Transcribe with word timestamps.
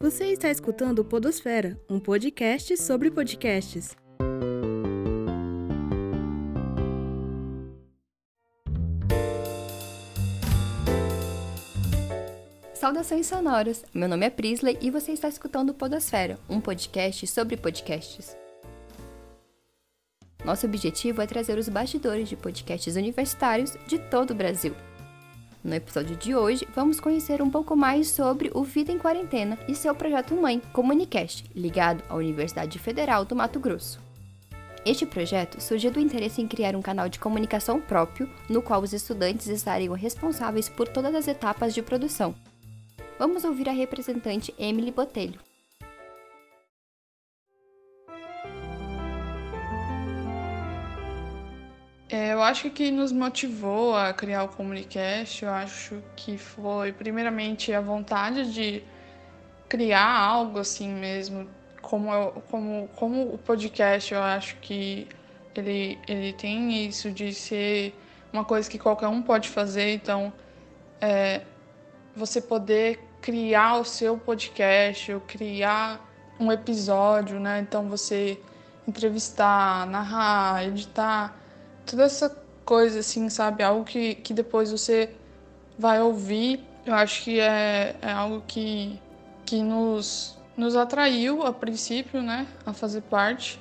Você 0.00 0.24
está 0.32 0.50
escutando 0.50 1.04
Podosfera, 1.04 1.80
um 1.88 2.00
podcast 2.00 2.76
sobre 2.76 3.08
podcasts. 3.08 3.96
Saudações 12.74 13.28
sonoras! 13.28 13.84
Meu 13.94 14.08
nome 14.08 14.26
é 14.26 14.30
Prisley 14.30 14.76
e 14.80 14.90
você 14.90 15.12
está 15.12 15.28
escutando 15.28 15.72
Podosfera, 15.72 16.36
um 16.48 16.60
podcast 16.60 17.24
sobre 17.28 17.56
podcasts. 17.56 18.36
Nosso 20.44 20.66
objetivo 20.66 21.22
é 21.22 21.26
trazer 21.28 21.56
os 21.58 21.68
bastidores 21.68 22.28
de 22.28 22.34
podcasts 22.34 22.96
universitários 22.96 23.76
de 23.86 24.00
todo 24.00 24.32
o 24.32 24.34
Brasil. 24.34 24.74
No 25.62 25.74
episódio 25.74 26.16
de 26.16 26.34
hoje, 26.34 26.66
vamos 26.74 26.98
conhecer 27.00 27.42
um 27.42 27.50
pouco 27.50 27.76
mais 27.76 28.08
sobre 28.08 28.50
o 28.54 28.64
Vida 28.64 28.90
em 28.90 28.98
Quarentena 28.98 29.58
e 29.68 29.74
seu 29.74 29.94
projeto 29.94 30.34
mãe, 30.34 30.58
Comunicast, 30.72 31.44
ligado 31.54 32.02
à 32.08 32.14
Universidade 32.14 32.78
Federal 32.78 33.26
do 33.26 33.36
Mato 33.36 33.60
Grosso. 33.60 34.00
Este 34.86 35.04
projeto 35.04 35.60
surgiu 35.60 35.90
do 35.90 36.00
interesse 36.00 36.40
em 36.40 36.48
criar 36.48 36.74
um 36.74 36.80
canal 36.80 37.10
de 37.10 37.18
comunicação 37.18 37.78
próprio, 37.78 38.26
no 38.48 38.62
qual 38.62 38.80
os 38.80 38.94
estudantes 38.94 39.48
estariam 39.48 39.94
responsáveis 39.94 40.70
por 40.70 40.88
todas 40.88 41.14
as 41.14 41.28
etapas 41.28 41.74
de 41.74 41.82
produção. 41.82 42.34
Vamos 43.18 43.44
ouvir 43.44 43.68
a 43.68 43.72
representante 43.72 44.54
Emily 44.58 44.90
Botelho. 44.90 45.49
É, 52.12 52.32
eu 52.32 52.42
acho 52.42 52.68
que 52.70 52.90
nos 52.90 53.12
motivou 53.12 53.96
a 53.96 54.12
criar 54.12 54.42
o 54.42 54.48
Comunicast, 54.48 55.44
eu 55.44 55.50
acho 55.50 56.02
que 56.16 56.36
foi 56.36 56.92
primeiramente 56.92 57.72
a 57.72 57.80
vontade 57.80 58.52
de 58.52 58.82
criar 59.68 60.18
algo 60.18 60.58
assim 60.58 60.92
mesmo, 60.92 61.48
como, 61.80 62.12
eu, 62.12 62.42
como, 62.50 62.88
como 62.96 63.32
o 63.32 63.38
podcast, 63.38 64.12
eu 64.12 64.20
acho 64.20 64.56
que 64.56 65.06
ele, 65.54 66.00
ele 66.08 66.32
tem 66.32 66.84
isso 66.84 67.12
de 67.12 67.32
ser 67.32 67.94
uma 68.32 68.44
coisa 68.44 68.68
que 68.68 68.76
qualquer 68.78 69.06
um 69.06 69.22
pode 69.22 69.48
fazer, 69.48 69.94
então 69.94 70.32
é, 71.00 71.42
você 72.16 72.40
poder 72.40 72.98
criar 73.20 73.76
o 73.76 73.84
seu 73.84 74.18
podcast, 74.18 75.12
ou 75.12 75.20
criar 75.20 76.04
um 76.40 76.50
episódio, 76.50 77.38
né? 77.38 77.60
Então 77.60 77.88
você 77.88 78.40
entrevistar, 78.88 79.86
narrar, 79.86 80.64
editar, 80.64 81.36
toda 81.86 82.04
essa 82.04 82.36
coisa, 82.64 83.00
assim, 83.00 83.28
sabe? 83.28 83.62
Algo 83.62 83.84
que, 83.84 84.14
que 84.16 84.32
depois 84.32 84.70
você 84.70 85.10
vai 85.78 86.00
ouvir. 86.00 86.64
Eu 86.84 86.94
acho 86.94 87.24
que 87.24 87.40
é, 87.40 87.96
é 88.00 88.12
algo 88.12 88.42
que, 88.46 89.00
que 89.44 89.62
nos, 89.62 90.38
nos 90.56 90.76
atraiu 90.76 91.46
a 91.46 91.52
princípio, 91.52 92.22
né? 92.22 92.46
A 92.64 92.72
fazer 92.72 93.02
parte. 93.02 93.60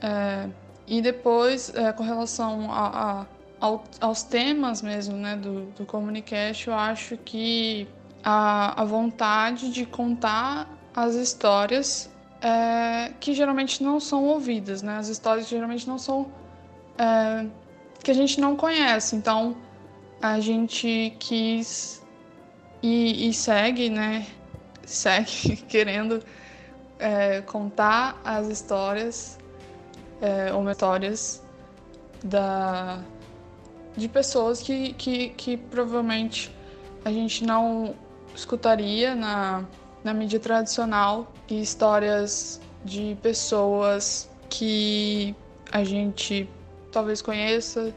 É, 0.00 0.48
e 0.86 1.00
depois, 1.00 1.72
é, 1.74 1.92
com 1.92 2.02
relação 2.02 2.70
a, 2.72 3.20
a 3.20 3.26
ao, 3.62 3.84
aos 4.00 4.24
temas 4.24 4.82
mesmo, 4.82 5.16
né? 5.16 5.36
Do, 5.36 5.66
do 5.66 5.86
Comunicast, 5.86 6.66
eu 6.66 6.74
acho 6.74 7.16
que 7.16 7.86
a, 8.24 8.82
a 8.82 8.84
vontade 8.84 9.70
de 9.70 9.86
contar 9.86 10.68
as 10.94 11.14
histórias 11.14 12.10
é, 12.40 13.12
que 13.20 13.32
geralmente 13.32 13.82
não 13.84 14.00
são 14.00 14.24
ouvidas, 14.24 14.82
né? 14.82 14.96
As 14.96 15.08
histórias 15.08 15.48
geralmente 15.48 15.86
não 15.86 15.96
são 15.96 16.26
é, 17.02 17.46
que 18.02 18.10
a 18.10 18.14
gente 18.14 18.40
não 18.40 18.56
conhece. 18.56 19.16
Então 19.16 19.56
a 20.20 20.38
gente 20.38 21.14
quis 21.18 22.02
e, 22.82 23.28
e 23.28 23.34
segue, 23.34 23.90
né? 23.90 24.26
Segue 24.86 25.56
querendo 25.68 26.22
é, 26.98 27.40
contar 27.42 28.20
as 28.24 28.48
histórias 28.48 29.38
é, 30.20 30.52
ou 30.52 30.68
histórias 30.70 31.42
da, 32.22 33.00
de 33.96 34.08
pessoas 34.08 34.60
que, 34.60 34.92
que, 34.94 35.30
que 35.30 35.56
provavelmente 35.56 36.54
a 37.04 37.10
gente 37.10 37.44
não 37.44 37.94
escutaria 38.34 39.14
na, 39.14 39.64
na 40.04 40.12
mídia 40.12 40.38
tradicional 40.38 41.32
e 41.48 41.60
histórias 41.62 42.60
de 42.84 43.16
pessoas 43.22 44.28
que 44.48 45.34
a 45.70 45.82
gente 45.84 46.48
talvez 46.92 47.20
conheça, 47.20 47.92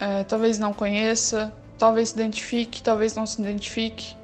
é, 0.00 0.24
talvez 0.24 0.58
não 0.58 0.72
conheça, 0.72 1.52
talvez 1.78 2.08
se 2.08 2.16
identifique, 2.16 2.82
talvez 2.82 3.14
não 3.14 3.26
se 3.26 3.40
identifique, 3.40 4.16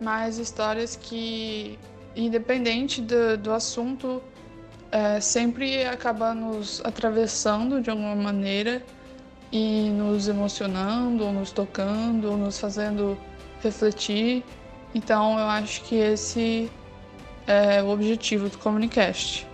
mas 0.00 0.38
histórias 0.38 0.94
que, 0.94 1.78
independente 2.14 3.00
do, 3.00 3.36
do 3.38 3.52
assunto, 3.52 4.22
é, 4.92 5.18
sempre 5.20 5.84
acaba 5.84 6.34
nos 6.34 6.80
atravessando 6.84 7.80
de 7.80 7.90
alguma 7.90 8.14
maneira 8.14 8.82
e 9.50 9.90
nos 9.90 10.28
emocionando, 10.28 11.24
ou 11.24 11.32
nos 11.32 11.50
tocando, 11.50 12.30
ou 12.30 12.36
nos 12.36 12.58
fazendo 12.58 13.18
refletir 13.62 14.44
então 14.94 15.38
eu 15.38 15.46
acho 15.46 15.82
que 15.82 15.96
esse 15.96 16.70
é 17.46 17.82
o 17.82 17.88
objetivo 17.88 18.48
do 18.48 18.58
Comunicast. 18.58 19.46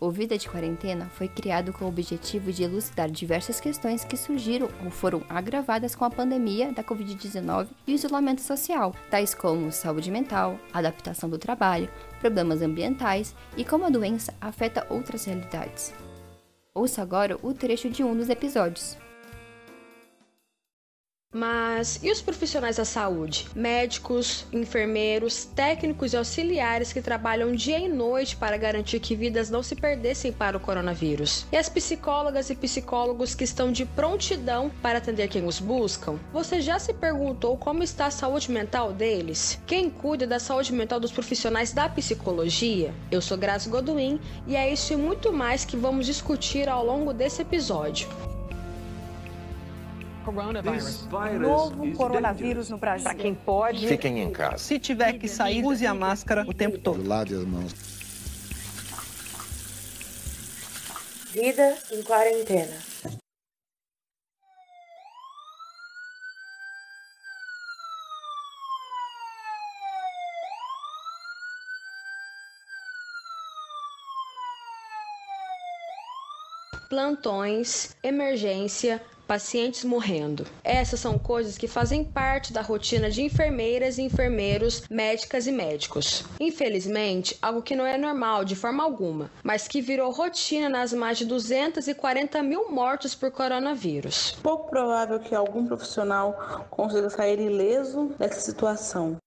O 0.00 0.12
Vida 0.12 0.38
de 0.38 0.48
Quarentena 0.48 1.06
foi 1.06 1.26
criado 1.26 1.72
com 1.72 1.84
o 1.84 1.88
objetivo 1.88 2.52
de 2.52 2.62
elucidar 2.62 3.10
diversas 3.10 3.58
questões 3.58 4.04
que 4.04 4.16
surgiram 4.16 4.68
ou 4.84 4.90
foram 4.90 5.24
agravadas 5.28 5.96
com 5.96 6.04
a 6.04 6.10
pandemia 6.10 6.72
da 6.72 6.84
Covid-19 6.84 7.66
e 7.84 7.92
o 7.92 7.94
isolamento 7.96 8.40
social, 8.40 8.94
tais 9.10 9.34
como 9.34 9.72
saúde 9.72 10.10
mental, 10.10 10.56
adaptação 10.72 11.28
do 11.28 11.36
trabalho, 11.36 11.90
problemas 12.20 12.62
ambientais 12.62 13.34
e 13.56 13.64
como 13.64 13.86
a 13.86 13.90
doença 13.90 14.32
afeta 14.40 14.86
outras 14.88 15.24
realidades. 15.24 15.92
Ouça 16.72 17.02
agora 17.02 17.36
o 17.42 17.52
trecho 17.52 17.90
de 17.90 18.04
um 18.04 18.16
dos 18.16 18.28
episódios. 18.28 18.96
Mas 21.30 22.00
e 22.02 22.10
os 22.10 22.22
profissionais 22.22 22.76
da 22.76 22.86
saúde? 22.86 23.46
Médicos, 23.54 24.46
enfermeiros, 24.50 25.44
técnicos 25.44 26.14
e 26.14 26.16
auxiliares 26.16 26.90
que 26.90 27.02
trabalham 27.02 27.54
dia 27.54 27.78
e 27.78 27.86
noite 27.86 28.34
para 28.34 28.56
garantir 28.56 28.98
que 28.98 29.14
vidas 29.14 29.50
não 29.50 29.62
se 29.62 29.76
perdessem 29.76 30.32
para 30.32 30.56
o 30.56 30.60
coronavírus? 30.60 31.46
E 31.52 31.56
as 31.58 31.68
psicólogas 31.68 32.48
e 32.48 32.54
psicólogos 32.54 33.34
que 33.34 33.44
estão 33.44 33.70
de 33.70 33.84
prontidão 33.84 34.70
para 34.80 34.96
atender 34.96 35.28
quem 35.28 35.44
os 35.44 35.60
buscam? 35.60 36.18
Você 36.32 36.62
já 36.62 36.78
se 36.78 36.94
perguntou 36.94 37.58
como 37.58 37.82
está 37.82 38.06
a 38.06 38.10
saúde 38.10 38.50
mental 38.50 38.90
deles? 38.94 39.60
Quem 39.66 39.90
cuida 39.90 40.26
da 40.26 40.40
saúde 40.40 40.72
mental 40.72 40.98
dos 40.98 41.12
profissionais 41.12 41.74
da 41.74 41.90
psicologia? 41.90 42.94
Eu 43.10 43.20
sou 43.20 43.36
Graça 43.36 43.68
Goduim 43.68 44.18
e 44.46 44.56
é 44.56 44.72
isso 44.72 44.94
e 44.94 44.96
muito 44.96 45.30
mais 45.30 45.62
que 45.62 45.76
vamos 45.76 46.06
discutir 46.06 46.70
ao 46.70 46.82
longo 46.82 47.12
desse 47.12 47.42
episódio. 47.42 48.08
Novo 51.40 51.92
coronavírus 51.92 52.70
no 52.70 52.78
Brasil. 52.78 53.04
Para 53.04 53.14
quem 53.14 53.34
pode, 53.34 53.86
fiquem 53.86 54.20
em 54.20 54.30
casa. 54.30 54.58
Se 54.58 54.78
tiver 54.78 55.14
que 55.14 55.28
sair, 55.28 55.64
use 55.64 55.86
a 55.86 55.94
máscara 55.94 56.44
o 56.46 56.54
tempo 56.54 56.78
todo. 56.78 57.06
Lave 57.06 57.34
as 57.34 57.44
mãos. 57.44 57.72
Vida 61.32 61.76
em 61.92 62.02
quarentena. 62.02 62.76
plantões, 76.88 77.94
emergência, 78.02 79.00
pacientes 79.28 79.84
morrendo. 79.84 80.46
Essas 80.64 80.98
são 80.98 81.18
coisas 81.18 81.58
que 81.58 81.68
fazem 81.68 82.02
parte 82.02 82.50
da 82.50 82.62
rotina 82.62 83.10
de 83.10 83.22
enfermeiras 83.22 83.98
e 83.98 84.02
enfermeiros, 84.02 84.82
médicas 84.90 85.46
e 85.46 85.52
médicos. 85.52 86.24
Infelizmente, 86.40 87.36
algo 87.42 87.60
que 87.60 87.76
não 87.76 87.86
é 87.86 87.98
normal 87.98 88.42
de 88.42 88.56
forma 88.56 88.82
alguma, 88.82 89.30
mas 89.44 89.68
que 89.68 89.82
virou 89.82 90.10
rotina 90.10 90.70
nas 90.70 90.94
mais 90.94 91.18
de 91.18 91.26
240 91.26 92.42
mil 92.42 92.70
mortes 92.70 93.14
por 93.14 93.30
coronavírus. 93.30 94.32
Pouco 94.42 94.70
provável 94.70 95.20
que 95.20 95.34
algum 95.34 95.66
profissional 95.66 96.66
consiga 96.70 97.10
sair 97.10 97.38
ileso 97.38 98.14
dessa 98.18 98.40
situação. 98.40 99.18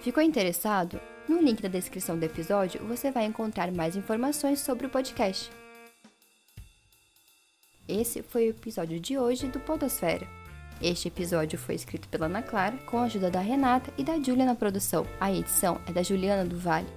Ficou 0.00 0.22
interessado? 0.22 0.98
No 1.28 1.40
link 1.40 1.60
da 1.60 1.68
descrição 1.68 2.16
do 2.16 2.24
episódio 2.24 2.80
você 2.86 3.10
vai 3.10 3.24
encontrar 3.26 3.70
mais 3.72 3.96
informações 3.96 4.60
sobre 4.60 4.86
o 4.86 4.90
podcast. 4.90 5.50
Esse 7.88 8.20
foi 8.20 8.48
o 8.48 8.50
episódio 8.50 8.98
de 8.98 9.16
hoje 9.16 9.46
do 9.46 9.60
Podosfera. 9.60 10.26
Este 10.82 11.06
episódio 11.06 11.56
foi 11.56 11.76
escrito 11.76 12.08
pela 12.08 12.26
Ana 12.26 12.42
Clara, 12.42 12.76
com 12.78 12.98
a 12.98 13.04
ajuda 13.04 13.30
da 13.30 13.40
Renata 13.40 13.92
e 13.96 14.02
da 14.02 14.20
Júlia 14.20 14.44
na 14.44 14.56
produção. 14.56 15.06
A 15.20 15.32
edição 15.32 15.80
é 15.86 15.92
da 15.92 16.02
Juliana 16.02 16.44
do 16.44 16.58
Vale. 16.58 16.88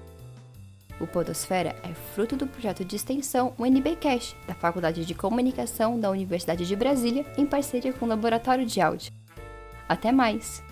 O 0.99 1.05
Podosfera 1.05 1.75
é 1.83 1.93
fruto 1.93 2.35
do 2.35 2.47
projeto 2.47 2.83
de 2.83 2.95
extensão 2.95 3.53
UNBcast, 3.59 4.35
da 4.47 4.55
Faculdade 4.55 5.05
de 5.05 5.13
Comunicação 5.13 5.99
da 5.99 6.09
Universidade 6.09 6.65
de 6.65 6.75
Brasília, 6.75 7.25
em 7.37 7.45
parceria 7.45 7.93
com 7.93 8.05
o 8.05 8.09
Laboratório 8.09 8.65
de 8.65 8.81
Áudio. 8.81 9.13
Até 9.87 10.11
mais! 10.11 10.63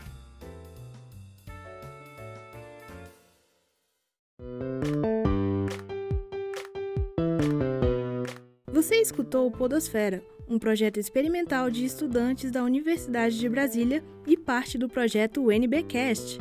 Você 8.78 8.98
escutou 8.98 9.48
o 9.48 9.52
Podosfera, 9.52 10.24
um 10.48 10.60
projeto 10.60 11.00
experimental 11.00 11.68
de 11.68 11.84
estudantes 11.84 12.52
da 12.52 12.64
Universidade 12.64 13.40
de 13.40 13.50
Brasília 13.50 14.04
e 14.28 14.38
parte 14.38 14.78
do 14.78 14.88
projeto 14.88 15.48
UNBcast. 15.48 16.38